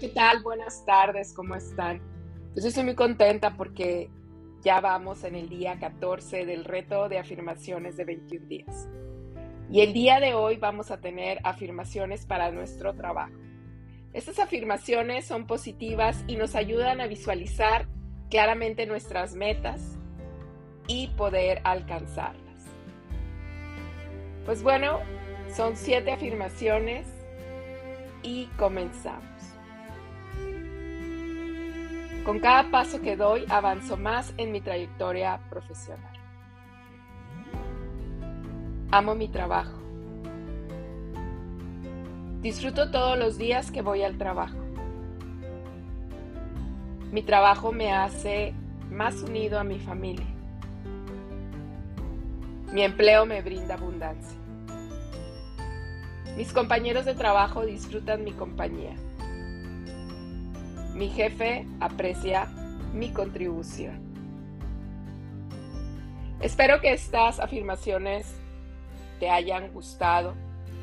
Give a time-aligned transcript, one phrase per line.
[0.00, 0.42] ¿qué tal?
[0.42, 2.00] Buenas tardes, ¿cómo están?
[2.52, 4.10] Pues estoy muy contenta porque
[4.62, 8.88] ya vamos en el día 14 del reto de afirmaciones de 21 días.
[9.70, 13.34] Y el día de hoy vamos a tener afirmaciones para nuestro trabajo.
[14.12, 17.86] Estas afirmaciones son positivas y nos ayudan a visualizar
[18.30, 19.98] claramente nuestras metas
[20.88, 22.64] y poder alcanzarlas.
[24.44, 24.98] Pues bueno,
[25.54, 27.06] son siete afirmaciones
[28.22, 29.33] y comenzamos.
[32.24, 36.16] Con cada paso que doy avanzo más en mi trayectoria profesional.
[38.90, 39.78] Amo mi trabajo.
[42.40, 44.56] Disfruto todos los días que voy al trabajo.
[47.12, 48.54] Mi trabajo me hace
[48.90, 50.26] más unido a mi familia.
[52.72, 54.38] Mi empleo me brinda abundancia.
[56.38, 58.96] Mis compañeros de trabajo disfrutan mi compañía.
[60.94, 62.46] Mi jefe aprecia
[62.92, 64.00] mi contribución.
[66.40, 68.32] Espero que estas afirmaciones
[69.18, 70.34] te hayan gustado.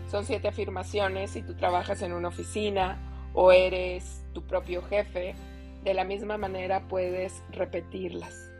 [0.10, 2.98] Son siete afirmaciones si tú trabajas en una oficina
[3.34, 5.34] o eres tu propio jefe.
[5.86, 8.52] De la misma manera puedes repetirlas.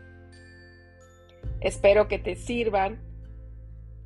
[1.60, 3.02] Espero que te sirvan.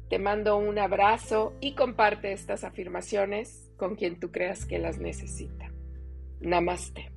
[0.08, 5.70] Te mando un abrazo y comparte estas afirmaciones con quien tú creas que las necesita.
[6.40, 7.15] Namaste.